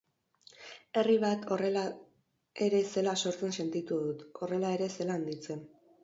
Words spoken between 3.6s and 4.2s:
sentitu